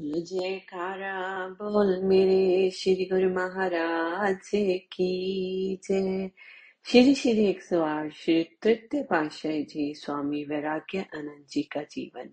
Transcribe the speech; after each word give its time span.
बोल 0.00 0.22
जयकारा, 0.22 1.48
बोल 1.48 2.02
मेरे 2.02 2.70
श्री 2.70 3.08
गुरु 3.12 3.30
महाराज 3.34 4.50
की 4.92 5.80
जय। 5.84 6.30
श्री 6.86 7.14
श्री 7.14 7.46
एक 7.46 7.62
सौ 7.62 7.82
आठ 7.82 8.12
श्री 8.12 8.44
तृतीय 8.62 9.02
पाशाह 9.02 9.52
जी, 9.52 9.94
स्वामी 9.94 10.44
वैराग्य 10.44 10.98
आनंद 10.98 11.46
जी 11.50 11.62
का 11.62 11.82
जीवन। 11.82 12.30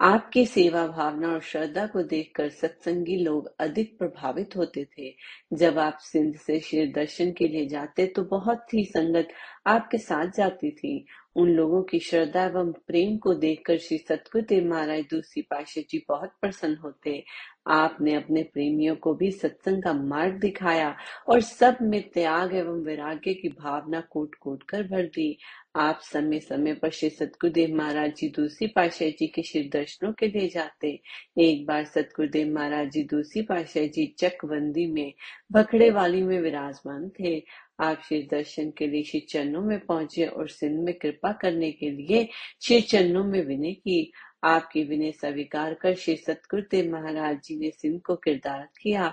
आपकी 0.00 0.44
सेवा 0.46 0.86
भावना 0.86 1.28
और 1.28 1.40
श्रद्धा 1.40 1.84
को 1.86 2.02
देखकर 2.02 2.48
सत्संगी 2.48 3.16
लोग 3.16 3.50
अधिक 3.60 3.98
प्रभावित 3.98 4.56
होते 4.56 4.84
थे। 4.98 5.12
जब 5.52 5.78
आप 5.78 5.98
सिंध 6.02 6.34
से 6.36 6.58
श्री 6.60 6.86
दर्शन 6.92 7.32
के 7.32 7.48
लिए 7.48 7.66
जाते 7.68 8.06
तो 8.06 8.22
बहुत 8.22 8.74
ही 8.74 8.84
संगत 8.84 9.28
आपके 9.66 9.98
साथ 9.98 10.36
जाती 10.36 10.70
थी। 10.70 11.04
उन 11.36 11.48
लोगों 11.48 11.82
की 11.82 11.98
श्रद्धा 11.98 12.44
एवं 12.44 12.72
प्रेम 12.86 13.16
को 13.16 13.34
देखकर 13.34 13.76
श्री 13.78 13.98
सतगुरुदेव 13.98 14.64
महाराज 14.70 15.02
दूसरी 15.10 15.42
पाशा 15.42 15.80
जी 15.80 16.04
बहुत 16.08 16.32
प्रसन्न 16.40 16.76
होते। 16.76 17.22
आपने 17.68 18.14
अपने 18.14 18.42
प्रेमियों 18.42 18.94
को 18.96 19.14
भी 19.14 19.30
सत्संग 19.30 19.82
का 19.82 19.92
मार्ग 19.92 20.38
दिखाया 20.40 20.94
और 21.28 21.40
सब 21.40 21.78
में 21.82 22.00
त्याग 22.10 22.54
एवं 22.54 22.82
वैराग्य 22.84 23.34
की 23.34 23.48
भावना 23.60 24.00
कोट 24.10 24.34
कोट 24.34 24.62
कर 24.62 24.82
भर 24.82 25.06
दी। 25.06 25.36
आप 25.74 26.00
समय 26.02 26.40
समय 26.40 26.74
पर 26.74 26.90
श्री 26.90 27.08
सतगुरुदेव 27.10 27.74
महाराज 27.76 28.14
जी 28.16 28.28
दूसरी 28.28 28.66
पाशाह 28.66 29.08
जी 29.08 29.26
के 29.26 29.42
श्री 29.42 29.62
दर्शनों 29.72 30.12
के 30.12 30.26
लिए 30.26 30.48
जाते 30.48 30.88
एक 31.38 31.64
बार 31.66 31.84
सतगुरुदेव 31.84 32.52
महाराज 32.54 32.90
जी 32.90 33.02
दूसरी 33.04 33.42
पाशाह 33.42 33.86
जी 33.86 34.06
चकबंदी 34.18 34.86
में, 34.92 35.12
भखड़े 35.52 35.90
वाली 35.90 36.22
में 36.22 36.40
विराजमान 36.40 37.08
थे। 37.20 37.36
आप 37.80 38.02
श्री 38.08 38.22
दर्शन 38.22 38.72
के 38.78 38.86
लिए 38.86 39.02
श्री 39.02 39.20
चरणों 39.20 39.62
में 39.62 39.78
पहुँचे 39.86 40.26
और 40.26 40.48
सिंध 40.48 40.80
में 40.84 40.94
कृपा 40.94 41.32
करने 41.32 41.72
के 41.72 41.90
लिए 41.90 42.28
श्री 42.62 42.80
चरणों 42.80 43.24
में 43.24 43.44
विनय 43.46 43.72
की। 43.72 44.12
आपकी 44.44 44.84
विनय 44.84 45.12
स्वीकार 45.12 45.74
कर 45.74 45.94
श्री 45.94 46.16
सतगुरुदेव 46.16 46.92
महाराज 46.92 47.40
जी 47.44 47.58
ने 47.58 47.70
सिंध 47.70 48.00
को 48.02 48.16
किरदार 48.16 48.68
किया। 48.82 49.12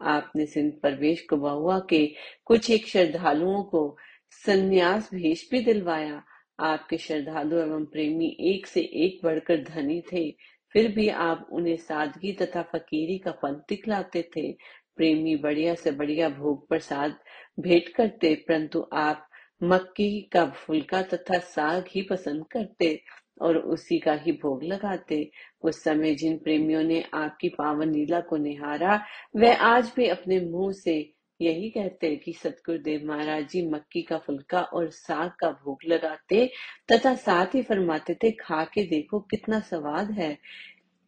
आपने 0.00 0.46
सिंध 0.46 0.72
प्रवेश 0.72 1.26
बहुआ 1.32 1.78
के 1.90 2.06
कुछ 2.44 2.70
एक 2.70 2.86
श्रद्धालुओं 2.88 3.62
को 3.62 3.98
संन्यास 4.32 5.10
भेष 5.14 5.50
भी 5.50 5.60
दिलवाया। 5.60 6.22
आपके 6.60 6.98
श्रद्धालु 6.98 7.58
एवं 7.58 7.84
प्रेमी 7.84 8.36
एक 8.40 8.66
से 8.66 8.80
एक 8.80 9.20
बढ़कर 9.24 9.62
धनी 9.62 10.00
थे। 10.12 10.30
फिर 10.72 10.92
भी 10.92 11.08
आप 11.08 11.48
उन्हें 11.52 11.76
सादगी 11.76 12.32
तथा 12.32 12.62
फकीरी 12.62 13.18
का 13.18 13.30
फल 13.32 13.54
दिखलाते 13.68 14.22
थे। 14.36 14.52
प्रेमी 14.96 15.36
बढ़िया 15.36 15.74
से 15.74 15.90
बढ़िया 15.90 16.28
भोग 16.28 16.68
प्रसाद 16.68 17.18
भेंट 17.60 17.88
करते, 17.88 18.34
परंतु 18.34 18.86
आप 18.92 19.28
मक्की 19.62 20.20
का 20.32 20.44
फुलका 20.46 21.02
तथा 21.02 21.38
साग 21.38 21.84
ही 21.90 22.02
पसंद 22.02 22.44
करते 22.46 23.00
और 23.40 23.56
उसी 23.56 23.98
का 23.98 24.12
ही 24.14 24.32
भोग 24.32 24.62
लगाते। 24.64 25.30
उस 25.62 25.82
समय 25.84 26.14
जिन 26.14 26.38
प्रेमियों 26.38 26.82
ने 26.82 27.04
आपकी 27.14 27.48
पावन 27.48 27.92
लीला 27.92 28.20
को 28.20 28.36
निहारा 28.36 29.04
वह 29.36 29.62
आज 29.62 29.92
भी 29.96 30.08
अपने 30.08 30.40
मुँह 30.40 30.72
से 30.72 31.14
यही 31.40 31.70
कहते 31.70 32.16
कि 32.16 32.32
सतगुरुदेव 32.32 33.04
महाराज 33.04 33.48
जी 33.48 33.66
मक्की 33.70 34.02
का 34.02 34.18
फुलका 34.18 34.60
और 34.60 34.90
साग 34.90 35.30
का 35.40 35.50
भोग 35.50 35.78
लगाते 35.86 36.50
तथा 36.92 37.14
साथ 37.14 37.54
ही 37.54 37.62
फरमाते 37.62 38.14
थे, 38.14 38.30
खा 38.30 38.64
के 38.64 38.82
देखो 38.82 39.20
कितना 39.20 39.60
स्वाद 39.60 40.10
है। 40.10 40.38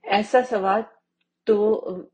ऐसा 0.05 0.42
स्वाद 0.42 0.91
तो 1.47 2.11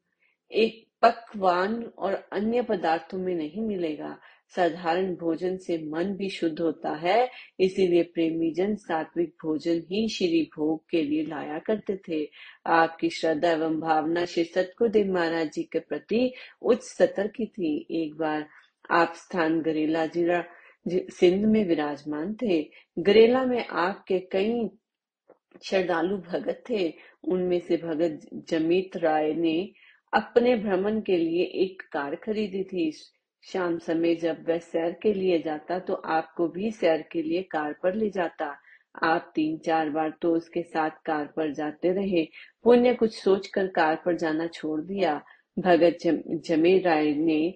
एक 0.52 0.86
पकवान 1.02 1.82
और 1.98 2.14
अन्य 2.32 2.62
पदार्थों 2.62 3.18
में 3.18 3.34
नहीं 3.34 3.62
मिलेगा। 3.62 4.18
साधारण 4.48 5.14
भोजन 5.14 5.56
से 5.56 5.78
मन 5.78 6.04
भी 6.04 6.28
शुद्ध 6.28 6.60
होता 6.60 6.90
है, 6.90 7.30
इसीलिए 7.60 8.02
प्रेमी 8.02 8.50
जन 8.50 8.74
सात्विक 8.74 9.34
भोजन 9.42 9.82
ही 9.90 10.08
श्री 10.08 10.50
भोग 10.56 10.84
के 10.90 11.02
लिए 11.02 11.22
लाया 11.22 11.58
करते 11.58 11.96
थे। 12.08 12.30
आपकी 12.66 13.10
श्रद्धा 13.10 13.50
एवं 13.50 13.80
भावना 13.80 14.24
श्री 14.24 14.44
सतगुरुदेव 14.44 15.12
महाराज 15.12 15.52
जी 15.52 15.62
के 15.62 15.78
प्रति 15.78 16.32
उच्च 16.62 16.82
सतर 16.82 17.26
की 17.26 17.46
थी। 17.46 17.86
एक 17.90 18.14
बार 18.14 18.46
आप 18.90 19.12
स्थान 19.16 19.60
गरेला 19.60 20.06
जिला 20.06 20.42
सिंध 20.88 21.44
में 21.44 21.64
विराजमान 21.64 22.34
थे। 22.42 22.70
गरेला 22.98 23.44
में 23.44 23.66
आपके 23.66 24.18
कई 24.18 24.68
श्रद्धालु 25.64 26.16
भगत 26.16 26.62
थे। 26.70 26.94
उनमें 27.24 27.60
से 27.60 27.76
भगत 27.76 28.20
जमीत 28.34 28.96
राय 28.96 29.34
ने 29.34 29.72
अपने 30.14 30.56
भ्रमण 30.56 31.00
के 31.00 31.16
लिए 31.16 31.44
एक 31.44 31.82
कार 31.92 32.14
खरीदी 32.14 32.64
थी। 32.64 32.92
शाम 33.46 33.78
समय 33.78 34.14
जब 34.14 34.44
वह 34.48 34.58
सैर 34.58 34.96
के 35.02 35.12
लिए 35.14 35.38
जाता 35.42 35.78
तो 35.78 35.94
आपको 35.94 36.48
भी 36.48 36.70
सैर 36.70 37.02
के 37.12 37.22
लिए 37.22 37.42
कार 37.42 37.74
पर 37.82 37.94
ले 37.94 38.08
जाता। 38.10 38.54
आप 39.02 39.32
तीन 39.34 39.56
चार 39.58 39.90
बार 39.90 40.12
तो 40.22 40.34
उसके 40.34 40.62
साथ 40.62 40.90
कार 41.06 41.26
पर 41.36 41.52
जाते 41.52 41.92
रहे। 41.92 42.24
पुण्य 42.64 42.94
कुछ 42.94 43.14
सोचकर 43.14 43.66
कार 43.66 43.96
पर 44.04 44.16
जाना 44.16 44.46
छोड़ 44.46 44.80
दिया। 44.80 45.20
भगत 45.58 45.98
जम, 46.02 46.64
राय 46.86 47.14
ने 47.14 47.54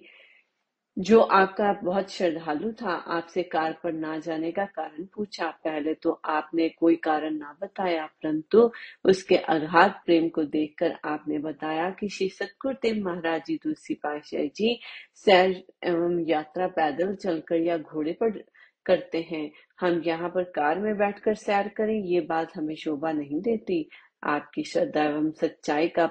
जो 1.01 1.19
आपका 1.19 1.71
बहुत 1.73 2.09
श्रद्धालु 2.11 2.71
था, 2.71 2.91
आपसे 2.91 3.43
कार 3.43 3.75
पर 3.83 3.93
ना 3.93 4.17
जाने 4.19 4.51
का 4.51 4.65
कारण 4.67 5.05
पूछा 5.15 5.47
पहले 5.65 5.93
तो 5.93 6.11
आपने 6.25 6.67
कोई 6.69 6.95
कारण 7.03 7.37
ना 7.37 7.55
बताया, 7.61 8.05
परंतु 8.05 8.69
उसके 9.05 9.37
अगाध 9.37 9.91
प्रेम 10.05 10.27
को 10.29 10.43
देखकर 10.45 10.95
आपने 11.05 11.39
बताया 11.39 11.89
कि 11.89 12.09
श्री 12.09 12.29
सतगुरुदेव 12.29 13.03
महाराज 13.05 13.41
जी 13.47 13.55
दूसरी 13.63 13.95
पाशाह 14.03 14.45
जी, 14.55 14.79
सैर 15.15 15.63
एवं 15.83 16.19
यात्रा 16.29 16.67
पैदल 16.69 17.15
चलकर 17.15 17.61
या 17.61 17.77
घोड़े 17.77 18.13
पर 18.13 18.43
करते 18.85 19.21
हैं। 19.31 19.49
हम 19.79 20.01
यहाँ 20.05 20.29
पर 20.29 20.43
कार 20.55 20.79
में 20.79 20.95
बैठकर 20.97 21.35
सैर 21.37 21.67
करें, 21.77 21.95
ये 21.95 22.21
बात 22.21 22.55
हमें 22.55 22.75
शोभा 22.75 23.11
नहीं 23.13 23.41
देती। 23.41 23.87
आपकी 24.23 24.63
श्रद्धा 24.63 25.03
एवं 25.03 25.31
सच्चाई 25.31 25.87
का 25.89 26.05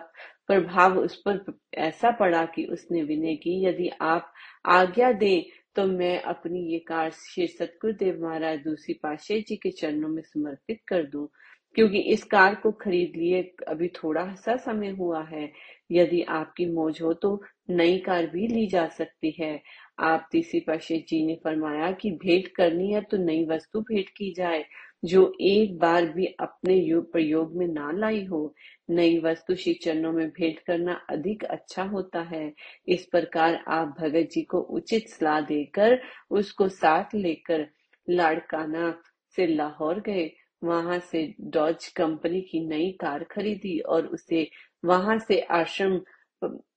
प्रभाव 0.50 0.98
उस 0.98 1.14
पर 1.26 1.44
ऐसा 1.78 2.10
पड़ा 2.10 2.44
कि 2.46 2.64
उसने 2.66 3.02
विनय 3.02 3.34
की, 3.36 3.64
यदि 3.66 3.88
आप 4.02 4.32
आज्ञा 4.68 5.12
दें 5.14 5.42
तो 5.76 5.86
मैं 5.88 6.20
अपनी 6.22 6.60
ये 6.72 6.78
कार 6.78 7.10
श्री 7.10 7.46
सतगुरुदेव 7.48 8.22
महाराज 8.22 8.58
दूसरी 8.60 8.94
पाशे 9.02 9.40
जी 9.40 9.56
के 9.56 9.70
चरणों 9.70 10.08
में 10.08 10.22
समर्पित 10.22 10.80
कर 10.88 11.04
दूँ, 11.04 11.28
क्योंकि 11.76 11.98
इस 12.12 12.24
कार 12.24 12.54
को 12.54 12.70
खरीद 12.80 13.12
लिए 13.16 13.42
अभी 13.68 13.88
थोड़ा 13.94 14.26
सा 14.36 14.56
समय 14.58 14.90
हुआ 14.90 15.22
है। 15.24 15.50
यदि 15.90 16.22
आपकी 16.30 16.66
मौज 16.66 17.00
हो 17.02 17.12
तो 17.14 17.40
नई 17.70 17.98
कार 17.98 18.26
भी 18.26 18.46
ली 18.48 18.66
जा 18.66 18.86
सकती 18.88 19.34
है। 19.40 19.60
आप 20.00 20.28
तीसरी 20.32 20.60
पाशे 20.60 20.98
जी 21.08 21.24
ने 21.26 21.34
फरमाया 21.44 21.90
कि 21.92 22.10
भेंट 22.24 22.48
करनी 22.56 22.92
है 22.92 23.00
तो 23.02 23.16
नई 23.18 23.44
वस्तु 23.46 23.80
भेंट 23.82 24.08
की 24.08 24.32
जाए, 24.36 24.64
जो 25.04 25.32
एक 25.42 25.78
बार 25.78 26.06
भी 26.08 26.26
अपने 26.40 27.00
प्रयोग 27.12 27.56
में 27.56 27.66
ना 27.68 27.90
लाई 27.92 28.24
हो। 28.24 28.42
नई 28.90 29.18
वस्तु 29.18 29.54
श्री 29.54 29.72
चरणों 29.74 30.12
में 30.12 30.28
भेंट 30.28 30.58
करना 30.58 30.92
अधिक 31.10 31.44
अच्छा 31.44 31.82
होता 31.82 32.20
है। 32.22 32.52
इस 32.88 33.04
प्रकार 33.06 33.62
आप 33.68 33.94
भगत 34.00 34.28
जी 34.32 34.42
को 34.42 34.60
उचित 34.60 35.08
सलाह 35.08 35.40
देकर 35.40 35.98
उसको 36.30 36.68
साथ 36.68 37.14
लेकर 37.14 37.66
लाड़काना 38.08 38.94
से 39.36 39.46
लाहौर 39.46 40.00
गए। 40.00 40.30
वहाँ 40.64 40.98
से 41.00 41.34
डॉज 41.40 41.86
कंपनी 41.88 42.40
की 42.40 42.60
नई 42.66 42.90
कार 43.00 43.24
खरीदी 43.24 43.78
और 43.78 44.06
उसे 44.06 44.48
वहाँ 44.84 45.18
से 45.18 45.40
आश्रम 45.40 46.00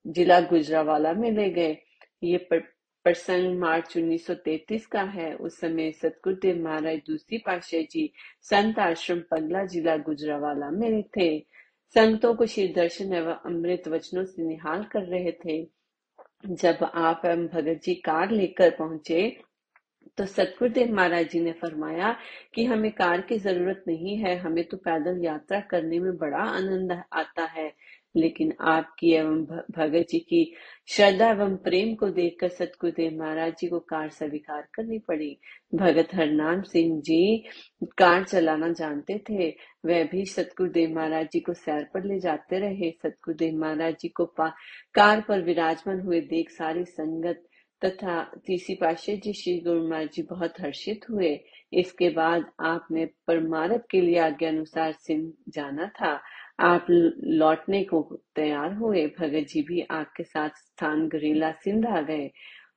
जिला 0.07 0.39
गुजरावाला 0.41 1.13
में 1.13 1.31
ले 1.31 1.49
गए। 1.49 1.77
ये 2.23 2.37
प्रसंग 2.51 3.59
मार्च 3.59 3.97
1933 3.97 4.85
का 4.85 5.01
है। 5.01 5.33
उस 5.35 5.59
समय 5.59 5.91
सतगुरुदेव 5.91 6.63
महाराज 6.63 6.99
दूसरी 7.07 7.37
पाशाह 7.37 7.81
जी 7.91 8.11
संत 8.41 8.79
आश्रम 8.79 9.19
पंगला 9.31 9.65
जिला 9.65 9.97
गुजरावाला 9.97 10.69
में 10.69 11.03
थे। 11.17 11.29
संतों 11.95 12.33
को 12.35 12.45
श्री 12.45 12.67
दर्शन 12.67 13.13
एवं 13.13 13.33
अमृत 13.45 13.87
वचनों 13.87 14.23
से 14.25 14.47
निहाल 14.47 14.83
कर 14.83 15.03
रहे 15.03 15.31
थे। 15.45 15.63
जब 16.45 16.77
आप 16.83 17.21
एवं 17.25 17.45
भगत 17.47 17.81
जी 17.83 17.93
कार 17.95 18.31
लेकर 18.31 18.69
पहुँचे 18.69 19.21
तो 20.17 20.25
सतगुरुदेव 20.25 20.93
महाराज 20.93 21.29
जी 21.29 21.39
ने 21.39 21.51
फरमाया 21.51 22.15
कि 22.53 22.65
हमें 22.65 22.91
कार 22.91 23.21
की 23.21 23.37
ज़रूरत 23.39 23.83
नहीं 23.87 24.17
है, 24.17 24.35
हमें 24.37 24.63
तो 24.63 24.77
पैदल 24.77 25.23
यात्रा 25.25 25.59
करने 25.71 25.99
में 25.99 26.17
बड़ा 26.17 26.37
आनंद 26.37 26.91
आता 27.13 27.45
है। 27.51 27.71
लेकिन 28.15 28.53
आपकी 28.61 29.11
एवं 29.13 29.43
भगत 29.45 30.05
जी 30.09 30.19
की 30.19 30.43
श्रद्धा 30.87 31.29
एवं 31.29 31.55
प्रेम 31.57 31.93
को 31.95 32.09
देखकर 32.09 32.49
सतगुरुदेव 32.49 33.17
महाराज 33.19 33.53
जी 33.59 33.67
को 33.67 33.79
कार 33.79 34.09
स्वीकार 34.09 34.67
करनी 34.73 34.99
पड़ी। 34.99 35.37
भगत 35.75 36.13
हरनाम 36.13 36.61
सिंह 36.61 36.99
जी 37.01 37.43
कार 37.97 38.23
चलाना 38.23 38.71
जानते 38.71 39.17
थे। 39.29 39.49
वह 39.85 40.03
भी 40.03 40.25
सतगुरुदेव 40.25 40.95
महाराज 40.95 41.27
जी 41.33 41.39
को 41.39 41.53
सैर 41.53 41.83
पर 41.93 42.03
ले 42.03 42.19
जाते 42.19 42.59
रहे। 42.59 42.91
सतगुरुदेव 42.91 43.57
महाराज 43.57 43.95
जी 44.01 44.07
को 44.09 44.25
कार 44.95 45.21
पर 45.21 45.41
विराजमान 45.41 46.01
हुए 46.01 46.21
देख 46.21 46.49
सारी 46.49 46.85
संगत 46.85 47.43
तथा 47.81 48.21
तीसरी 48.45 48.75
पाशे 48.75 49.15
जी 49.17 49.33
श्री 49.33 49.59
गुरु 49.59 49.87
महाराज 49.87 50.09
जी 50.09 50.21
बहुत 50.23 50.59
हर्षित 50.61 51.09
हुए। 51.09 51.39
इसके 51.73 52.09
बाद 52.09 52.45
आपने 52.65 53.05
परमारत 53.27 53.85
के 53.91 54.01
लिए 54.01 54.17
आज्ञा 54.19 54.49
अनुसार 54.49 54.91
सिंह 54.99 55.31
जाना 55.49 55.87
था। 55.99 56.13
आप 56.59 56.85
लौटने 57.23 57.83
को 57.83 58.19
तैयार 58.35 58.73
हुए। 58.73 59.05
भगत 59.19 59.47
जी 59.49 59.61
भी 59.61 59.81
आपके 59.81 60.23
साथ 60.23 60.49
स्थान 60.49 61.07
गरेला 61.07 61.51
सिंध 61.51 61.85
आ 61.85 62.01
गए। 62.01 62.31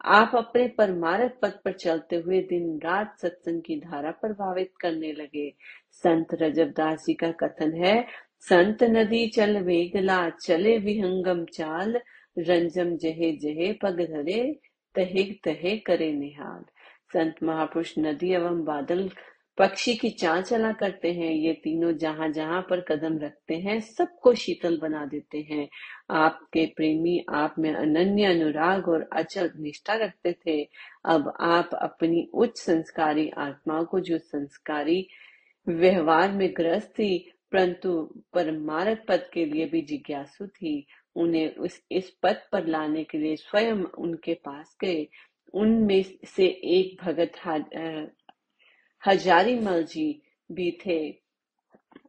आप 0.05 0.33
अपने 0.35 0.69
परमारथ 0.69 1.31
पद 1.43 1.59
पर 1.65 1.73
चलते 1.73 2.17
हुए 2.17 2.41
दिन 2.41 2.81
रात 2.85 3.19
सत्संग 3.19 3.63
की 3.63 3.77
धारा 3.77 4.11
प्रभावित 4.11 4.73
करने 4.81 5.13
लगे। 5.13 5.55
संत 5.93 6.35
रजबदास 6.35 7.05
जी 7.07 7.15
का 7.15 7.31
कथन 7.31 7.73
है, 7.73 8.07
संत 8.41 8.83
नदी 8.83 9.27
चल 9.29 9.59
वेगला 9.59 10.29
चले 10.31 10.79
विहंगम 10.79 11.45
चाल, 11.45 12.01
रंजम 12.39 12.97
जहे 12.97 13.33
जहे 13.37 13.73
पग 13.73 14.01
धरे 14.01 14.61
तहे 14.95 15.23
तहे 15.45 15.77
करे 15.79 16.13
निहाल। 16.13 16.65
संत 17.13 17.35
महापुरुष 17.43 17.95
नदी 17.99 18.33
एवं 18.33 18.65
बादल 18.65 19.11
पक्षी 19.59 19.95
की 19.97 20.11
चाल 20.11 20.43
चला 20.43 20.73
करते 20.73 21.13
हैं, 21.13 21.31
ये 21.33 21.53
तीनों 21.53 21.93
जहाँ 21.93 22.29
जहाँ 22.29 22.67
पर 22.71 22.81
कदम 22.81 23.19
रखते 23.19 23.55
हैं, 23.55 23.81
सबको 23.81 24.35
शीतल 24.35 24.79
बना 24.79 25.07
देते 25.07 25.39
हैं। 25.39 25.69
आपके 26.11 26.67
प्रेमी 26.67 27.25
आप 27.31 27.55
में 27.59 27.75
अनन्य, 27.75 28.25
अनुराग 28.25 28.89
और 28.89 29.09
अचल 29.13 29.51
निष्ठा 29.57 29.95
रखते 29.95 30.37
थे। 30.47 30.69
अब 31.05 31.37
आप 31.41 31.71
अपनी 31.75 32.31
उच्च 32.35 32.59
संस्कारी 32.59 33.31
आत्माओं 33.31 33.85
को, 33.85 34.01
जो 34.01 34.19
संस्कारी 34.19 35.09
व्यवहार 35.69 36.33
में 36.33 36.55
ग्रस्त 36.57 36.89
थी, 36.89 37.33
परंतु 37.53 38.23
परमारथ 38.33 38.97
पद 39.09 39.31
के 39.33 39.45
लिए 39.45 39.67
भी 39.67 39.83
जिज्ञासु 39.83 40.47
थी, 40.47 40.87
उन्हें 41.17 41.55
उस, 41.55 41.83
इस 41.93 42.11
पद 42.23 42.37
पर 42.53 42.67
लाने 42.67 43.05
के 43.05 43.19
लिए 43.19 43.37
स्वयं 43.37 43.77
उनके 43.77 44.35
पास 44.35 44.77
गए। 44.81 45.09
उनमें 45.55 46.05
से 46.25 46.47
एक 46.47 47.05
भगत 47.05 47.33
हजारी 49.07 49.59
मल 49.61 49.83
जी 49.83 50.23
भी 50.53 50.79
थे। 50.87 51.19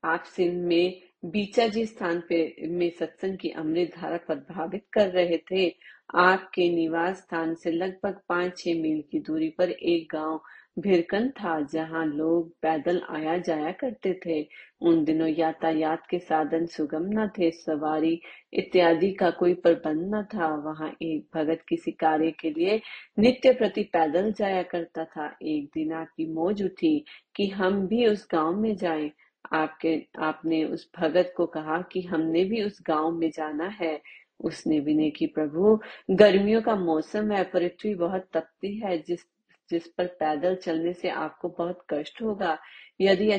आप 0.03 0.23
सिंध 0.23 0.65
में 0.65 1.01
बीचा 1.25 1.67
जी 1.67 1.85
स्थान 1.85 2.23
पे, 2.29 2.55
में 2.67 2.89
सत्संग 2.89 3.37
की 3.37 3.49
अमृत 3.49 3.91
धारा 3.95 4.17
प्रभावित 4.17 4.85
कर 4.93 5.09
रहे 5.09 5.37
थे। 5.37 5.75
आपके 6.15 6.69
निवास 6.69 7.17
स्थान 7.17 7.55
से 7.55 7.71
लगभग 7.71 8.21
पाँच 8.29 8.57
छह 8.57 8.81
मील 8.81 9.03
की 9.11 9.19
दूरी 9.19 9.49
पर 9.49 9.71
एक 9.71 10.07
गाँव 10.11 10.41
भिरकन 10.79 11.29
था 11.29 11.61
जहाँ 11.61 12.05
लोग 12.05 12.49
पैदल 12.61 13.01
आया 13.09 13.37
जाया 13.37 13.71
करते 13.71 14.19
थे। 14.25 14.47
उन 14.81 15.03
दिनों 15.03 15.27
यातायात 15.27 16.03
के 16.09 16.19
साधन 16.19 16.65
सुगम 16.65 17.03
न 17.03 17.27
थे, 17.27 17.51
सवारी 17.51 18.21
इत्यादि 18.53 19.11
का 19.11 19.29
कोई 19.29 19.53
प्रबंध 19.53 20.15
न 20.15 20.23
था। 20.23 20.47
वहाँ 20.55 20.91
एक 21.01 21.27
भगत 21.35 21.59
किसी 21.69 21.91
कार्य 21.91 22.31
के 22.31 22.49
लिए 22.49 22.81
नित्य 23.19 23.53
प्रति 23.53 23.83
पैदल 23.83 24.31
जाया 24.31 24.63
करता 24.63 25.05
था। 25.05 25.37
एक 25.43 25.65
दिन 25.65 25.93
आपकी 25.93 26.33
मौज 26.33 26.63
उठी 26.63 27.05
कि 27.35 27.47
हम 27.47 27.87
भी 27.87 28.07
उस 28.07 28.27
गाँव 28.31 28.55
में 28.55 28.75
जाएँ। 28.75 29.11
आपके, 29.53 30.05
आपने 30.19 30.63
उस 30.65 30.91
भगत 30.99 31.33
को 31.37 31.45
कहा 31.45 31.81
कि 31.81 32.01
हमने 32.01 32.43
भी 32.43 32.63
उस 32.63 32.79
गाँव 32.87 33.11
में 33.11 33.29
जाना 33.29 33.67
है। 33.67 34.01
उसने 34.39 34.79
विनय 34.79 35.09
की, 35.09 35.27
प्रभु, 35.27 35.79
गर्मियों 36.11 36.61
का 36.61 36.75
मौसम 36.75 37.31
है, 37.31 37.43
पृथ्वी 37.43 37.95
बहुत 37.95 38.27
तपती 38.33 38.77
है, 38.77 38.97
जिस 38.97 39.19
जिस 39.69 39.87
पर 39.87 40.07
पैदल 40.19 40.55
चलने 40.55 40.93
से 40.93 41.09
आपको 41.09 41.49
बहुत 41.49 41.85
कष्ट 41.91 42.21
होगा, 42.21 42.57
यदि 43.01 43.31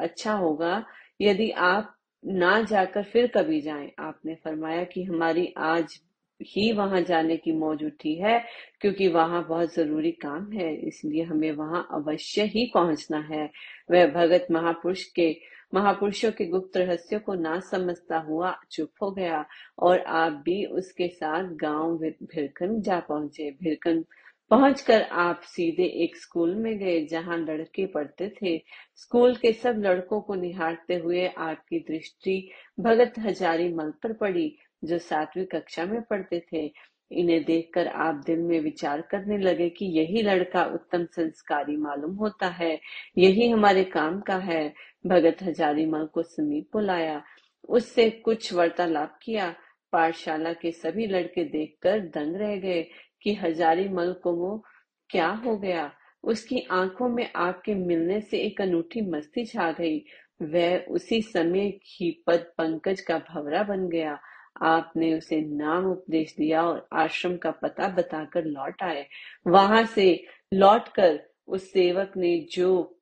अच्छा 0.00 0.32
होगा, 0.34 0.84
यदि 1.20 1.50
आप 1.50 1.94
ना 2.24 2.60
जाकर 2.62 3.02
फिर 3.04 3.26
कभी 3.26 3.60
जाएँ। 3.60 3.90
आपने 4.00 4.34
फरमाया 4.44 4.84
कि 4.84 5.02
हमारी 5.04 5.52
आज 5.58 5.98
ही 6.40 6.70
वहाँ 6.72 7.00
जाने 7.00 7.36
की 7.36 7.52
मौज 7.52 7.84
उठी 7.84 8.14
है, 8.14 8.38
क्योंकि 8.80 9.08
वहाँ 9.08 9.46
बहुत 9.48 9.74
ज़रूरी 9.74 10.10
काम 10.12 10.50
है, 10.52 10.74
इसलिए 10.78 11.22
हमें 11.24 11.50
वहाँ 11.52 11.86
अवश्य 11.94 12.42
ही 12.46 12.70
पहुँचना 12.74 13.18
है। 13.30 13.44
वह 13.90 14.06
भगत 14.12 14.46
महापुरुष 14.50 15.04
के, 15.10 15.30
महापुरुषों 15.74 16.30
के 16.32 16.46
गुप्त 16.46 16.76
रहस्यों 16.76 17.20
को 17.20 17.34
ना 17.34 17.58
समझता 17.60 18.18
हुआ 18.18 18.54
चुप 18.70 18.90
हो 19.02 19.10
गया, 19.10 19.44
और 19.78 19.98
आप 20.00 20.32
भी 20.44 20.64
उसके 20.66 21.08
साथ 21.08 21.48
गाँव 21.56 21.96
भिरकन 21.98 22.80
जा 22.80 23.00
पहुँचे। 23.00 23.50
भिरकन 23.62 24.04
पहुंचकर 24.50 25.02
आप 25.02 25.40
सीधे 25.42 25.84
एक 25.84 26.16
स्कूल 26.16 26.54
में 26.54 26.78
गए 26.78 27.04
जहाँ 27.04 27.38
लड़के 27.38 27.86
पढ़ते 27.86 28.34
थे। 28.42 28.62
स्कूल 28.96 29.34
के 29.34 29.52
सब 29.52 29.74
लड़कों 29.78 30.20
को 30.20 30.34
निहारते 30.34 30.94
हुए 30.94 31.26
आपकी 31.26 31.78
दृष्टि 31.78 32.50
भगत 32.80 33.12
हजारी 33.18 33.74
मल 33.74 33.90
पर 33.90 34.12
पड़ी, 34.12 34.58
जो 34.84 34.98
सातवीं 34.98 35.44
कक्षा 35.44 35.84
में 35.84 36.02
पढ़ते 36.02 36.46
थे। 36.52 36.72
इन्हें 37.12 37.44
देखकर 37.44 37.86
आप 37.86 38.14
दिल 38.14 38.38
में 38.38 38.60
विचार 38.60 39.00
करने 39.00 39.38
लगे 39.38 39.68
कि 39.68 39.86
यही 39.86 40.22
लड़का 40.22 40.64
उत्तम 40.64 41.04
संस्कारी 41.04 41.76
मालूम 41.76 42.14
होता 42.14 42.46
है। 42.46 42.80
यही 43.18 43.48
हमारे 43.48 43.84
काम 43.84 44.20
का 44.20 44.36
है। 44.36 44.74
भगत 45.06 45.36
हजारी 45.42 45.86
मल 45.86 46.06
को 46.06 46.22
समीप 46.22 46.68
बुलाया। 46.72 47.22
उससे 47.68 48.10
कुछ 48.10 48.52
वार्तालाप 48.52 49.18
किया। 49.22 49.54
पाठशाला 49.92 50.52
के 50.52 50.72
सभी 50.72 51.06
लड़के 51.06 51.44
देखकर 51.44 52.00
दंग 52.00 52.36
रह 52.36 52.56
गए। 52.56 52.86
कि 53.26 53.34
हजारी 53.34 53.88
मल 53.88 54.12
को 54.12 54.32
वो 54.32 54.64
क्या 55.10 55.28
हो 55.28 55.56
गया? 55.56 55.92
उसकी 56.24 56.60
आँखों 56.70 57.08
में 57.08 57.32
आपके 57.36 57.74
मिलने 57.74 58.20
से 58.20 58.38
एक 58.38 58.60
अनूठी 58.60 59.00
मस्ती 59.00 59.44
छा 59.44 59.72
गई। 59.72 60.04
वह 60.42 60.78
उसी 60.78 61.22
समय 61.22 61.80
ही 61.84 62.24
पद 62.26 62.38
पंकज 62.38 63.00
का 63.00 63.18
भवरा 63.18 63.62
बन 63.62 63.88
गया। 63.88 64.18
आपने 64.62 65.18
उसे 65.18 65.40
नाम 65.40 65.86
उपदेश 65.86 66.34
दिया 66.38 66.62
और 66.62 66.88
आश्रम 66.92 67.36
का 67.36 67.50
पता 67.50 67.88
बताकर 67.88 68.44
लौट 68.44 68.82
आए। 68.82 69.06
वहाँ 69.46 69.84
से 69.84 70.24
लौटकर 70.54 71.20
उस 71.48 71.72
सेवक 71.72 72.12
ने 72.16 72.46
जो 72.52 72.98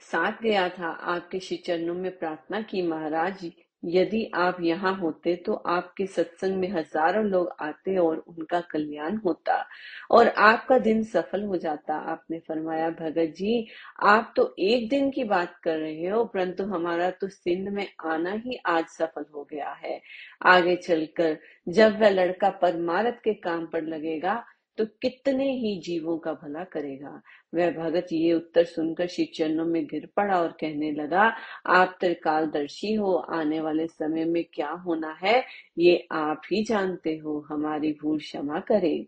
साथ 0.00 0.42
गया 0.42 0.68
था, 0.68 0.88
आपके 0.88 1.40
श्री 1.40 1.56
चरणों 1.56 1.94
में 1.94 2.18
प्रार्थना 2.18 2.60
की, 2.60 2.82
महाराज 2.82 3.52
यदि 3.86 4.24
आप 4.34 4.56
यहाँ 4.60 4.94
होते 4.96 5.34
तो 5.36 5.54
आपके 5.68 6.06
सत्संग 6.06 6.56
में 6.56 6.68
हज़ारों 6.70 7.24
लोग 7.24 7.50
आते 7.60 7.96
और 7.98 8.16
उनका 8.18 8.60
कल्याण 8.70 9.16
होता 9.16 9.56
और 10.10 10.28
आपका 10.28 10.78
दिन 10.78 11.02
सफल 11.04 11.42
हो 11.44 11.56
जाता। 11.56 11.94
आपने 12.12 12.38
फरमाया, 12.38 12.88
भगत 12.90 13.34
जी, 13.36 13.66
आप 14.02 14.32
तो 14.36 14.54
एक 14.60 14.88
दिन 14.88 15.10
की 15.10 15.24
बात 15.24 15.54
कर 15.64 15.78
रहे 15.78 16.08
हो, 16.08 16.24
परंतु 16.24 16.64
हमारा 16.66 17.10
तो 17.10 17.28
सिंध 17.28 17.68
में 17.68 17.86
आना 18.06 18.32
ही 18.36 18.58
आज 18.66 18.84
सफल 18.88 19.24
हो 19.34 19.46
गया 19.50 19.70
है। 19.84 20.00
आगे 20.46 20.76
चलकर 20.78 21.38
जब 21.68 22.00
वह 22.00 22.10
लड़का 22.10 22.50
परमारथ 22.58 23.22
के 23.24 23.34
काम 23.36 23.66
पर 23.66 23.82
लगेगा 23.84 24.44
तो 24.78 24.84
कितने 25.02 25.50
ही 25.52 25.78
जीवों 25.80 26.16
का 26.18 26.32
भला 26.34 26.64
करेगा। 26.64 27.20
वह 27.54 27.70
भगत 27.72 28.12
ये 28.12 28.32
उत्तर 28.32 28.64
सुनकर 28.64 29.06
श्री 29.06 29.24
चरणों 29.34 29.64
में 29.66 29.84
गिर 29.86 30.08
पड़ा 30.16 30.40
और 30.40 30.56
कहने 30.60 30.90
लगा, 30.92 31.32
आप 31.66 31.96
त्रिकालदर्शी 32.00 32.92
हो, 32.94 33.14
आने 33.14 33.60
वाले 33.60 33.86
समय 33.86 34.24
में 34.24 34.44
क्या 34.54 34.70
होना 34.86 35.16
है, 35.22 35.42
ये 35.78 36.06
आप 36.12 36.42
ही 36.52 36.64
जानते 36.64 37.16
हो, 37.16 37.38
हमारी 37.50 37.92
भूल 38.02 38.18
क्षमा 38.18 38.60
करे। 38.60 39.06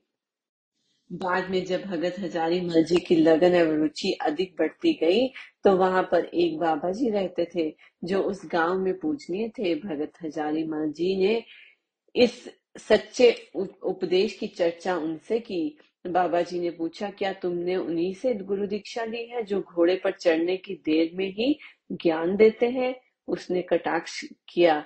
बाद 1.11 1.49
में 1.51 1.65
जब 1.65 1.85
भगत 1.85 2.17
हजारी 2.19 2.61
मर्ज़ी 2.61 2.97
की 3.01 3.17
लगन 3.17 3.55
एवं 3.55 3.77
रुचि 3.77 4.11
अधिक 4.23 4.55
बढ़ती 4.59 4.93
गई 4.95 5.29
तो 5.65 5.77
वहाँ 5.77 6.03
पर 6.03 6.25
एक 6.25 6.59
बाबा 6.59 6.91
जी 6.93 7.11
रहते 7.11 7.45
थे, 7.55 7.71
जो 8.05 8.21
उस 8.23 8.43
गाँव 8.53 8.79
में 8.79 8.99
पूजनीय 8.99 9.49
थे। 9.49 9.75
भगत 9.77 10.13
हजारी 10.25 10.65
मल 10.65 10.93
जी 10.93 11.17
ने 11.17 11.43
इस 12.15 12.49
सच्चे 12.79 13.51
उपदेश 13.83 14.35
की 14.35 14.47
चर्चा 14.47 14.97
उनसे 14.97 15.41
की। 15.41 15.79
बाबा 16.07 16.41
जी 16.41 16.61
ने 16.61 16.71
पूछा, 16.71 17.11
क्या 17.11 17.33
तुमने 17.33 17.77
उन्हीं 17.77 18.15
से 18.15 18.35
गुरु 18.35 18.67
दीक्षा 18.67 19.05
ली 19.05 19.27
है 19.27 19.43
जो 19.43 19.61
घोड़े 19.61 19.97
पर 19.97 20.11
चढ़ने 20.11 20.57
की 20.57 20.75
देर 20.75 21.11
में 21.15 21.31
ही 21.31 21.59
ज्ञान 21.93 22.37
देते 22.37 22.67
हैं? 22.67 22.95
उसने 23.29 23.63
कटाक्ष 23.63 24.25
किया। 24.49 24.85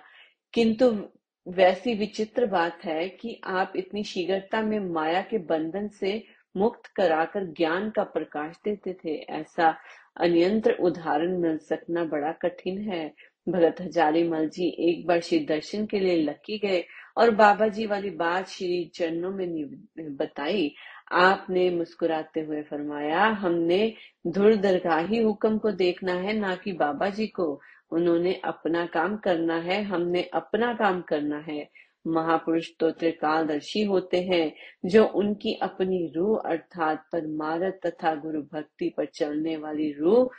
किंतु 0.53 1.09
वैसी 1.49 1.95
विचित्र 1.95 2.47
बात 2.47 2.85
है 2.85 3.09
कि 3.09 3.41
आप 3.45 3.73
इतनी 3.77 4.05
शीघ्रता 4.05 4.63
में 4.63 4.81
माया 4.81 5.23
के 5.23 5.39
बंधन 5.39 5.89
से 5.89 6.25
मुक्त 6.57 6.87
कराकर 6.87 7.45
ज्ञान 7.45 7.91
का 7.91 8.03
प्रकाश 8.03 8.57
देते 8.65 8.93
थे। 8.93 9.15
ऐसा 9.19 9.79
अन्यंत्र 10.17 10.73
उदाहरण 10.73 11.39
मिल 11.39 11.59
सकना 11.59 12.05
बड़ा 12.05 12.33
कठिन 12.33 12.79
है। 12.79 13.15
भगत 13.49 13.77
हजारी 13.81 14.29
मल 14.29 14.49
जी 14.49 14.69
एक 14.79 15.07
बार 15.07 15.21
श्री 15.21 15.39
दर्शन 15.39 15.87
के 15.87 16.01
लिए 16.01 16.17
लकी 16.17 16.59
गए। 16.59 16.85
और 17.17 17.31
बाबा 17.31 17.69
जी 17.69 17.87
वाली 17.87 18.11
बात 18.11 18.49
श्री 18.49 18.85
चरणों 18.95 19.31
में 19.31 19.65
बताई। 19.99 20.75
आपने 21.13 21.71
मुस्कुराते 21.71 22.41
हुए 22.41 22.63
फरमाया, 22.63 23.25
हमने 23.25 23.95
धुर 24.27 24.57
दरगाही 24.57 25.23
हुक्म 25.23 25.59
को 25.59 25.71
देखना 25.71 26.13
है, 26.13 26.33
ना 26.33 26.57
कि 26.57 26.73
बाबा 26.73 27.09
जी 27.09 27.27
को। 27.27 27.61
उन्होंने 27.91 28.41
अपना 28.45 28.87
काम 28.87 29.17
करना 29.17 29.57
है, 29.57 29.83
हमने 29.83 30.23
अपना 30.23 30.75
काम 30.75 31.03
करना 31.03 31.39
है। 31.39 31.71
महापुरुष 32.07 32.69
तो 32.81 32.91
त्रिकालदर्शी 32.91 33.85
होते 33.85 34.23
हैं, 34.23 34.53
जो 34.87 35.05
उनकी 35.05 35.55
अपनी 35.55 36.13
रूह 36.17 36.39
अर्थात 36.39 37.05
परमारत 37.13 37.81
तथा 37.87 38.15
गुरु 38.15 38.43
भक्ति 38.43 38.95
पर 38.97 39.05
चलने 39.05 39.57
वाली 39.57 39.93
रूह, 39.93 40.31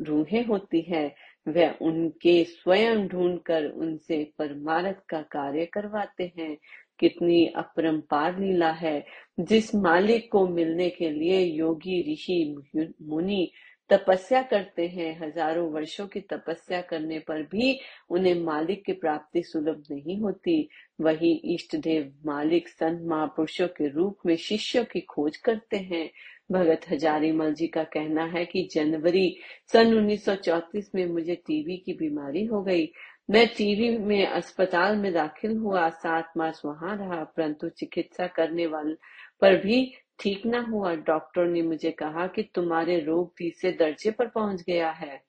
रूहें 0.00 0.46
होती 0.46 0.80
है। 0.80 1.14
वह 1.48 1.74
उनके 1.82 2.44
स्वयं 2.44 3.06
ढूंढकर 3.08 3.64
उनसे 3.64 4.32
परमारथ 4.38 4.94
का 5.08 5.20
कार्य 5.22 5.66
करवाते 5.66 6.32
हैं। 6.38 6.56
कितनी 6.98 7.46
अपरंपार 7.46 8.38
लीला 8.38 8.70
है। 8.70 9.04
जिस 9.40 9.74
मालिक 9.74 10.32
को 10.32 10.46
मिलने 10.48 10.90
के 10.90 11.10
लिए 11.10 11.40
योगी, 11.40 12.12
ऋषि 12.12 12.62
मुनि 13.02 13.50
तपस्या 13.90 14.42
करते 14.42 14.86
हैं, 14.88 15.18
हज़ारों 15.20 15.70
वर्षों 15.72 16.06
की 16.06 16.20
तपस्या 16.20 16.80
करने 16.80 17.18
पर 17.18 17.42
भी 17.42 17.78
उन्हें 18.10 18.34
मालिक 18.40 18.84
की 18.84 18.92
प्राप्ति 18.92 19.42
सुलभ 19.42 19.82
नहीं 19.90 20.20
होती। 20.20 20.68
वही 21.00 21.32
इष्ट 21.44 21.76
देव 21.76 22.12
मालिक 22.26 22.68
संत 22.68 23.02
महापुरुषों 23.02 23.68
के 23.68 23.88
रूप 23.88 24.18
में 24.26 24.36
शिष्यों 24.36 24.84
की 24.84 25.00
खोज 25.00 25.36
करते 25.36 25.76
हैं। 25.76 26.10
भगत 26.52 26.80
हजारी 26.90 27.32
मल 27.32 27.54
जी 27.54 27.66
का 27.66 27.84
कहना 27.84 28.24
है 28.24 28.44
कि 28.44 28.68
जनवरी 28.72 29.36
सन 29.72 29.94
1934 29.94 30.94
में 30.94 31.06
मुझे 31.06 31.34
टीबी 31.34 31.76
की 31.76 31.92
बीमारी 31.92 32.44
हो 32.44 32.62
गई। 32.62 32.92
मैं 33.30 33.48
टीबी 33.48 33.98
में 33.98 34.26
अस्पताल 34.26 34.96
में 34.96 35.12
दाखिल 35.12 35.56
हुआ, 35.56 35.88
सात 35.90 36.32
मास 36.36 36.62
वहाँ 36.64 36.96
रहा, 36.96 37.24
परंतु 37.24 37.68
चिकित्सा 37.68 38.26
करने 38.26 38.66
वाले 38.66 38.94
पर 39.40 39.56
भी 39.56 39.94
ठीक 40.20 40.46
ना 40.46 40.60
हुआ। 40.60 40.94
डॉक्टर 40.94 41.46
ने 41.46 41.62
मुझे 41.62 41.90
कहा 41.90 42.26
कि 42.26 42.42
तुम्हारे 42.54 43.00
रोग 43.00 43.32
तीसरे 43.36 43.72
दर्जे 43.72 44.10
पर 44.10 44.28
पहुँच 44.28 44.62
गया 44.62 44.90
है। 44.90 45.25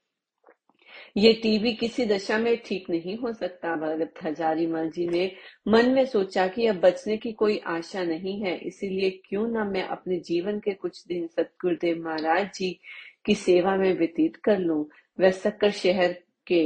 ये 1.15 1.31
टीबी 1.33 1.73
किसी 1.73 2.05
दशा 2.05 2.37
में 2.37 2.57
ठीक 2.65 2.89
नहीं 2.89 3.17
हो 3.17 3.31
सकता 3.33 3.75
भगत 3.75 4.13
हजारीमल 4.23 4.89
जी 4.89 5.07
ने 5.07 5.31
मन 5.67 5.89
में 5.91 6.05
सोचा 6.05 6.47
कि 6.47 6.65
अब 6.67 6.79
बचने 6.79 7.17
की 7.17 7.31
कोई 7.31 7.57
आशा 7.67 8.03
नहीं 8.03 8.39
है, 8.41 8.55
इसीलिए 8.57 9.09
क्यों 9.25 9.47
ना 9.47 9.63
मैं 9.65 9.83
अपने 9.85 10.19
जीवन 10.19 10.59
के 10.59 10.73
कुछ 10.73 11.03
दिन 11.07 11.27
सतगुरुदेव 11.27 12.03
महाराज 12.05 12.49
जी 12.55 12.71
की 13.25 13.35
सेवा 13.35 13.75
में 13.75 13.93
व्यतीत 13.97 14.35
कर 14.35 14.59
लूँ। 14.59 14.85
वह 15.19 15.31
सक्कर 15.31 15.71
शहर 15.71 16.15
के 16.47 16.63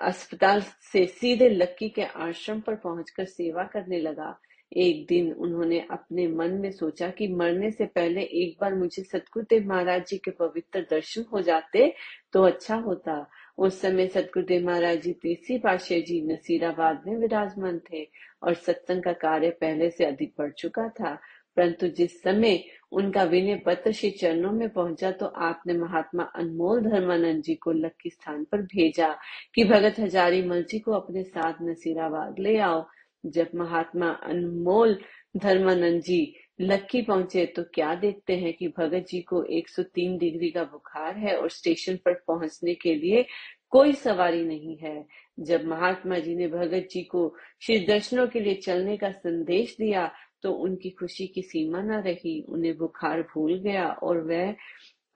अस्पताल 0.00 0.60
से 0.92 1.04
सीधे 1.08 1.48
लक्की 1.48 1.88
के 1.88 2.02
आश्रम 2.02 2.60
पर 2.60 2.74
पहुंचकर 2.74 3.24
सेवा 3.24 3.64
करने 3.64 4.00
लगा। 4.00 4.38
एक 4.72 5.04
दिन 5.06 5.32
उन्होंने 5.32 5.78
अपने 5.90 6.26
मन 6.28 6.52
में 6.52 6.70
सोचा 6.72 7.08
कि 7.10 7.28
मरने 7.28 7.70
से 7.70 7.84
पहले 7.86 8.22
एक 8.22 8.56
बार 8.60 8.74
मुझे 8.74 9.02
सतगुरुदेव 9.02 9.68
महाराज 9.68 10.06
जी 10.08 10.18
के 10.18 10.30
पवित्र 10.30 10.80
दर्शन 10.90 11.24
हो 11.32 11.40
जाते 11.40 11.92
तो 12.32 12.42
अच्छा 12.42 12.76
होता। 12.76 13.26
उस 13.58 13.80
समय 13.80 14.06
सतगुरुदेव 14.08 14.66
महाराज 14.66 15.00
जी 15.02 15.12
तीसरी 15.12 15.58
पाशे 15.58 16.00
जी 16.02 16.20
नसीराबाद 16.26 17.02
में 17.06 17.16
विराजमान 17.16 17.80
थे 17.90 18.06
और 18.42 18.54
सत्संग 18.56 19.02
का 19.02 19.12
कार्य 19.12 19.50
पहले 19.50 19.90
से 19.90 20.04
अधिक 20.04 20.32
बढ़ 20.38 20.50
चुका 20.52 20.88
था। 20.90 21.18
परंतु 21.56 21.86
जिस 21.88 22.22
समय 22.22 22.62
उनका 22.92 23.22
विनय 23.22 23.56
पत्र 23.56 23.92
श्री 23.92 24.10
चरणों 24.10 24.52
में 24.52 24.68
पहुँचा 24.68 25.10
तो 25.10 25.26
आपने 25.26 25.74
महात्मा 25.74 26.22
अनमोल 26.36 26.80
धर्मानंद 26.82 27.42
जी 27.42 27.54
को 27.54 27.72
लक्की 27.72 28.10
स्थान 28.10 28.44
पर 28.44 28.62
भेजा 28.64 29.08
कि 29.54 29.64
भगत 29.64 29.98
हजारी 29.98 30.42
मल 30.42 30.62
जी 30.62 30.78
को 30.78 30.92
अपने 30.92 31.22
साथ 31.24 31.62
नसीराबाद 31.62 32.38
ले 32.38 32.56
आओ। 32.58 32.80
जब 33.24 33.50
महात्मा 33.54 34.08
अनमोल 34.24 34.98
धर्मानंद 35.36 36.02
जी 36.02 36.34
लक्की 36.60 37.02
पहुँचे 37.02 37.44
तो 37.46 37.62
क्या 37.74 37.94
देखते 37.94 38.36
हैं 38.36 38.52
कि 38.52 38.68
भगत 38.68 39.06
जी 39.08 39.20
को 39.22 39.42
103 39.58 40.18
डिग्री 40.18 40.50
का 40.50 40.64
बुखार 40.64 41.16
है 41.16 41.36
और 41.36 41.50
स्टेशन 41.50 41.96
पर 41.96 42.14
पहुँचने 42.28 42.74
के 42.74 42.94
लिए 42.94 43.24
कोई 43.70 43.92
सवारी 43.92 44.44
नहीं 44.44 44.76
है। 44.76 45.04
जब 45.40 45.64
महात्मा 45.64 46.18
जी 46.18 46.34
ने 46.36 46.48
भगत 46.48 46.88
जी 46.90 47.02
को 47.02 47.34
श्री 47.60 47.78
दर्शनों 47.78 48.26
के 48.26 48.40
लिए 48.40 48.54
चलने 48.54 48.96
का 48.96 49.10
संदेश 49.10 49.76
दिया 49.80 50.10
तो 50.42 50.52
उनकी 50.52 50.90
खुशी 50.90 51.26
की 51.26 51.42
सीमा 51.42 51.82
न 51.82 52.00
रही, 52.02 52.40
उन्हें 52.48 52.76
बुखार 52.76 53.22
भूल 53.22 53.58
गया 53.58 53.86
और 53.86 54.20
वह 54.20 54.54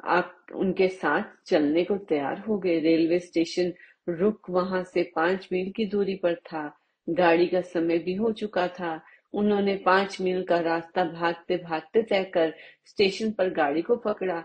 आप, 0.05 0.47
उनके 0.55 0.89
साथ 0.89 1.23
चलने 1.47 1.85
को 1.85 1.97
तैयार 1.99 2.39
हो 2.39 2.59
गए। 2.59 2.79
रेलवे 2.81 3.19
स्टेशन 3.19 3.73
रुक 4.09 4.51
वहाँ 4.51 4.83
से 4.85 5.03
पाँच 5.17 5.49
मील 5.53 5.73
की 5.77 5.87
दूरी 5.87 6.15
पर 6.15 6.35
था। 6.35 6.67
गाड़ी 7.09 7.47
का 7.47 7.61
समय 7.61 7.99
भी 7.99 8.15
हो 8.15 8.33
चुका 8.33 8.69
था। 8.69 9.01
उन्होंने 9.33 9.77
पाँच 9.77 10.21
मील 10.21 10.43
का 10.43 10.61
रास्ता 10.61 11.05
भागते 11.05 11.57
भागते 11.57 12.03
तय 12.03 12.25
कर 12.25 12.55
स्टेशन 12.87 13.31
पर 13.31 13.51
गाड़ी 13.51 13.83
को 13.83 13.97
पकड़ा। 13.97 14.45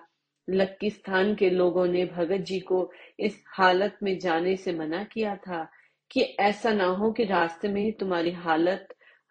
लक्की 0.49 0.89
स्थान 0.89 1.35
के 1.35 1.49
लोगों 1.49 1.87
ने 1.87 2.05
भगत 2.05 2.37
जी 2.37 2.59
को 2.59 2.91
इस 3.19 3.43
हालत 3.47 3.97
में 4.03 4.19
जाने 4.19 4.55
से 4.55 4.73
मना 4.73 5.03
किया 5.03 5.35
था 5.35 5.71
कि 6.11 6.21
ऐसा 6.21 6.73
ना 6.73 6.85
हो 6.85 7.11
कि 7.11 7.23
रास्ते 7.23 7.67
में 7.67 7.81
ही 7.81 7.91
तुम्हारी 7.91 8.31
हालत 8.31 8.87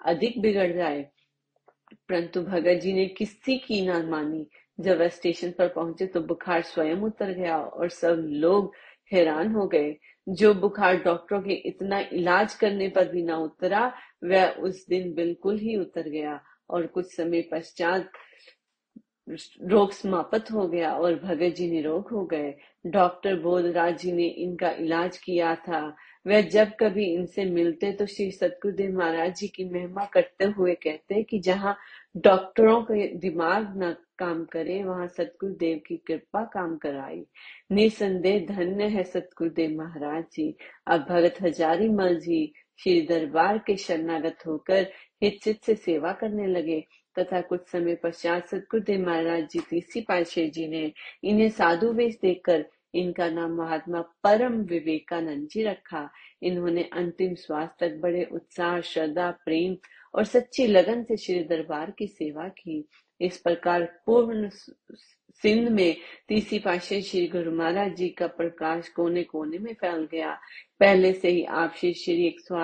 अधिक 0.06 0.40
बिगड़ 0.40 0.72
जाए। 0.72 1.08
परंतु 2.08 2.42
भगत 2.42 2.74
जी 2.74 2.92
ने 2.92 3.06
किसी 3.06 3.58
की 3.58 3.86
ना 3.86 4.02
मानी। 4.02 4.46
जब 4.80 4.98
वह 4.98 5.08
स्टेशन 5.08 5.50
पर 5.50 5.68
पहुँचे 5.68 6.06
तो 6.06 6.20
बुखार 6.20 6.62
स्वयं 6.62 6.96
उतर 6.96 7.32
गया 7.32 7.58
और 7.58 7.88
सब 7.88 8.26
लोग 8.30 8.74
हैरान 9.12 9.52
हो 9.52 9.66
गए। 9.66 9.96
जो 10.28 10.54
बुखार 10.54 10.96
डॉक्टरों 10.96 11.42
के 11.42 11.52
इतना 11.68 11.98
इलाज 12.12 12.54
करने 12.54 12.88
पर 12.88 13.08
भी 13.08 13.22
ना 13.22 13.36
उतरा, 13.36 13.92
वह 14.24 14.48
उस 14.48 14.86
दिन 14.88 15.14
बिल्कुल 15.14 15.58
ही 15.58 15.76
उतर 15.76 16.08
गया 16.08 16.40
और 16.70 16.86
कुछ 16.86 17.16
समय 17.16 17.42
पश्चात 17.42 18.10
रोग 19.62 19.92
समाप्त 19.92 20.50
हो 20.52 20.68
गया 20.68 20.92
और 20.92 21.14
भगत 21.14 21.54
जी 21.56 21.70
निरोग 21.70 22.08
हो 22.12 22.24
गए। 22.24 22.54
डॉक्टर 22.86 23.40
बोधराज 23.40 23.98
जी 23.98 24.12
ने 24.12 24.26
इनका 24.26 24.70
इलाज 24.70 25.18
किया 25.18 25.54
था। 25.54 25.96
वह 26.26 26.40
जब 26.50 26.72
कभी 26.80 27.04
इनसे 27.14 27.44
मिलते 27.44 27.92
तो 27.92 28.06
श्री 28.06 28.30
सतगुरुदेव 28.30 28.96
महाराज 28.98 29.34
जी 29.36 29.48
की 29.48 29.64
महिमा 29.64 30.04
करते 30.04 30.44
हुए 30.56 30.74
कहते 30.74 31.22
कि 31.22 31.38
जहाँ 31.38 31.76
डॉक्टरों 32.16 32.80
के 32.82 33.06
दिमाग 33.18 33.72
न 33.76 33.94
काम 34.18 34.44
करे, 34.44 34.82
वहाँ 34.82 35.06
सतगुरुदेव 35.08 35.80
की 35.86 35.96
कृपा 36.06 36.44
काम 36.44 36.76
कराई। 36.76 37.24
निसंदेह 37.72 38.46
धन्य 38.46 38.84
है 38.86 39.04
सतगुरुदेव 39.04 39.76
महाराज 39.78 40.24
जी। 40.34 40.54
अब 40.86 41.06
भगत 41.10 41.42
हजारी 41.42 41.88
मल 41.88 42.18
जी 42.20 42.52
श्री 42.80 43.00
दरबार 43.06 43.58
के 43.58 43.76
शरणागत 43.76 44.46
होकर 44.46 44.86
हित 45.22 45.64
से 45.64 45.74
सेवा 45.74 46.12
करने 46.12 46.46
लगे, 46.46 46.80
तथा 47.16 47.40
कुछ 47.40 47.68
समय 47.68 47.94
पश्चात 47.94 48.46
सतगुरुदेव 48.46 49.06
महाराज 49.06 49.48
जी 49.50 49.60
तीसरी 49.70 50.00
पातशाही 50.00 50.50
जी 50.50 50.66
ने 50.68 50.92
इन्हें 51.24 51.48
साधु 51.50 51.92
वेश 51.92 52.18
देखकर 52.22 52.64
इनका 52.94 53.30
नाम 53.30 53.50
महात्मा 53.50 54.00
परम 54.00 54.52
विवेकानंद 54.52 55.48
जी 55.48 55.62
रखा। 55.62 56.10
इन्होंने 56.42 56.82
अंतिम 56.82 57.34
श्वास 57.34 57.68
तक 57.80 57.96
बड़े 58.02 58.24
उत्साह, 58.32 58.80
श्रद्धा, 58.80 59.30
प्रेम 59.30 59.76
और 60.14 60.24
सच्ची 60.24 60.66
लगन 60.66 61.04
से 61.04 61.16
श्री 61.16 61.44
दरबार 61.44 61.90
की 61.90 62.06
सेवा 62.06 62.48
की। 62.48 62.88
इस 63.20 63.38
प्रकार 63.38 64.02
पूर्ण 64.06 64.50
सिंध 65.42 65.68
में 65.68 65.96
तीसरी 66.28 66.58
पाशे 66.58 67.02
श्री 67.02 67.26
गुरु 67.26 67.52
महाराज 67.52 67.96
जी 67.96 68.08
का 68.08 68.26
प्रकाश 68.26 68.88
कोने 68.88 69.22
कोने 69.22 69.58
में 69.58 69.74
फैल 69.74 70.08
गया। 70.10 70.38
पहले 70.80 71.12
से 71.12 71.28
ही 71.28 71.44
आप 71.44 71.74
श्री 71.76 71.92
श्री 71.92 72.26
एक 72.26 72.40
सौ 72.40 72.54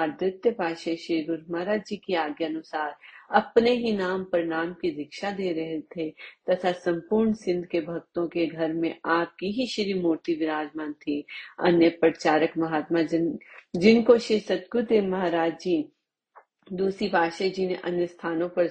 पाशे 0.52 0.96
श्री 0.96 1.22
गुरु 1.22 1.52
महाराज 1.52 1.82
जी 1.86 1.96
की 1.96 2.14
आज्ञा 2.14 2.48
अनुसार 2.48 2.96
अपने 3.30 3.70
ही 3.70 3.92
नाम 3.92 4.24
पर 4.24 4.44
नाम 4.44 4.72
की 4.72 4.90
दीक्षा 4.90 5.30
दे 5.30 5.52
रहे 5.52 5.80
थे, 5.80 6.10
तथा 6.50 6.72
संपूर्ण 6.72 7.32
सिंध 7.32 7.66
के 7.66 7.80
भक्तों 7.80 8.28
के 8.28 8.46
घर 8.46 8.72
में 8.72 9.00
आपकी 9.04 9.46
ही 9.46 9.66
श्री 9.66 9.94
मूर्ति 9.94 10.34
विराजमान 10.34 10.92
थी। 10.92 11.26
अन्य 11.60 11.88
प्रचारक 11.88 12.52
महात्मा 12.58 13.02
जिन, 13.02 13.38
जिनको 13.76 14.18
श्री 14.18 14.40
सतगुरुदेव 14.40 15.04
महाराज 15.04 15.52
जी, 15.52 15.92
दूसरी 16.72 17.08
पाशे 17.08 17.50
जी 17.50 17.66
ने 17.66 17.74
अन्य 17.74 18.06
स्थानों 18.06 18.48
पर 18.48 18.66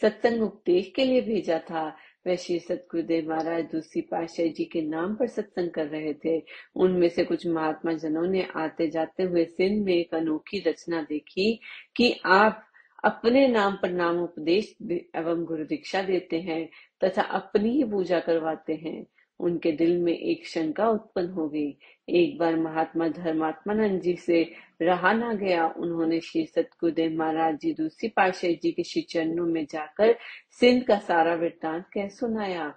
सत्संग 0.00 0.42
उपदेश 0.42 0.92
के 0.96 1.04
लिए 1.04 1.20
भेजा 1.20 1.58
था, 1.58 1.96
वह 2.26 2.36
श्री 2.36 2.58
सतगुरुदेव 2.58 3.28
महाराज 3.30 3.64
दूसरी 3.64 4.02
पाशाह 4.02 4.46
जी 4.46 4.64
के 4.64 4.82
नाम 4.82 5.14
पर 5.14 5.26
सत्संग 5.26 5.70
कर 5.70 5.86
रहे 5.86 6.14
थे। 6.14 6.42
उनमें 6.76 7.08
से 7.08 7.24
कुछ 7.24 7.46
महात्मा 7.46 7.92
जनों 7.92 8.26
ने 8.26 8.48
आते 8.56 8.90
जाते 8.90 9.22
हुए 9.22 9.44
सिंध 9.44 9.84
में 9.84 9.94
एक 9.94 10.14
अनोखी 10.14 10.58
रचना 10.66 11.02
देखी 11.02 11.60
कि 11.96 12.20
आप 12.26 12.66
अपने 13.04 13.46
नाम 13.48 13.78
पर 13.82 13.90
नाम 13.90 14.18
उपदेश 14.20 14.74
एवं 14.92 15.44
गुरु 15.44 15.64
दीक्षा 15.64 16.02
देते 16.02 16.40
हैं 16.40 16.68
तथा 17.04 17.22
अपनी 17.22 17.70
ही 17.70 17.84
पूजा 17.84 18.20
करवाते 18.20 18.74
हैं। 18.74 19.04
उनके 19.40 19.72
दिल 19.72 19.96
में 19.98 20.12
एक 20.12 20.46
शंका 20.46 20.88
उत्पन्न 20.88 21.28
हो 21.28 21.48
गई। 21.48 21.76
एक 22.08 22.38
बार 22.38 22.56
महात्मा 22.56 23.08
धर्मात्मानंद 23.08 24.00
जी 24.00 24.14
से 24.16 24.42
रहा 24.82 25.12
ना 25.12 25.32
गया। 25.34 25.66
उन्होंने 25.78 26.20
श्री 26.20 26.44
सतगुरुदेव 26.46 27.18
महाराज 27.18 27.58
जी 27.58 27.72
दूसरी 27.74 28.08
पातशाही 28.08 28.54
जी 28.62 28.72
के 28.72 28.82
श्री 28.82 29.02
चरणों 29.02 29.46
में 29.46 29.64
जाकर 29.70 30.16
सिंध 30.60 30.82
का 30.84 30.98
सारा 30.98 31.34
वृत्तांत 31.34 31.84
कह 31.94 32.08
सुनाया। 32.08 32.72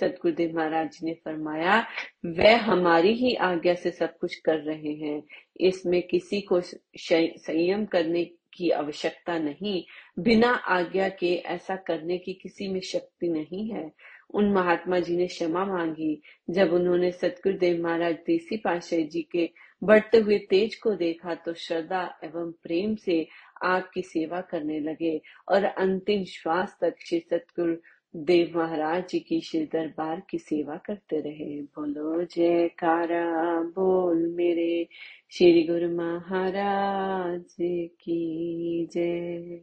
सतगुरुदेव 0.00 0.56
महाराज 0.56 0.90
जी 0.90 1.06
ने 1.06 1.14
फरमाया, 1.14 1.86
वह 2.26 2.60
हमारी 2.60 3.12
ही 3.12 3.34
आज्ञा 3.34 3.74
से 3.74 3.90
सब 3.90 4.16
कुछ 4.18 4.34
कर 4.34 4.58
रहे 4.58 4.94
हैं। 4.94 5.22
इसमें 5.60 6.02
किसी 6.02 6.40
को 6.40 6.60
संयम 6.60 7.84
करने 7.84 8.24
की 8.54 8.70
आवश्यकता 8.70 9.38
नहीं। 9.38 9.84
बिना 10.18 10.50
आज्ञा 10.50 11.08
के 11.08 11.34
ऐसा 11.34 11.76
करने 11.76 12.18
की 12.18 12.32
किसी 12.32 12.68
में 12.68 12.80
शक्ति 12.80 13.28
नहीं 13.28 13.68
है। 13.70 13.92
उन 14.34 14.52
महात्मा 14.52 14.98
जी 14.98 15.16
ने 15.16 15.26
क्षमा 15.26 15.64
मांगी। 15.64 16.22
जब 16.50 16.72
उन्होंने 16.72 17.10
सतगुरु 17.12 17.58
देव 17.58 17.82
महाराज 17.82 18.14
देसी 18.14 18.56
पाशाह 18.56 19.00
जी 19.00 19.22
के 19.22 19.50
बढ़ते 19.84 20.18
हुए 20.18 20.38
तेज 20.38 20.74
को 20.74 20.94
देखा 20.94 21.34
तो 21.34 21.54
श्रद्धा 21.54 22.20
एवं 22.24 22.52
प्रेम 22.62 22.94
से 22.94 23.26
आपकी 23.64 24.02
सेवा 24.02 24.40
करने 24.40 24.80
लगे 24.80 25.20
और 25.48 25.64
अंतिम 25.64 26.24
श्वास 26.24 26.76
तक 26.80 26.94
श्री 27.06 27.20
सतगुरु 27.20 27.76
देव 28.16 28.58
महाराज 28.58 29.08
जी 29.08 29.20
की 29.20 29.40
श्री 29.40 29.64
दरबार 29.66 30.22
की 30.30 30.38
सेवा 30.38 30.76
करते 30.76 31.20
रहे। 31.20 31.62
बोलो, 31.62 32.24
जयकारा, 32.24 33.60
बोल 33.62 34.34
मेरे 34.36 34.88
श्री 35.30 35.62
गुरु 35.62 35.96
महाराज 35.96 37.54
की 38.00 38.88
जय। 38.92 39.60